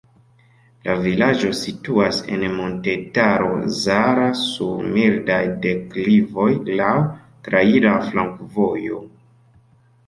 La 0.85 0.93
vilaĝo 1.01 1.51
situas 1.59 2.21
en 2.37 2.45
Montetaro 2.55 3.51
Zala 3.83 4.25
sur 4.41 4.89
mildaj 4.97 5.41
deklivoj, 5.69 6.51
laŭ 6.83 6.93
traira 7.49 7.95
flankovojo. 8.11 9.07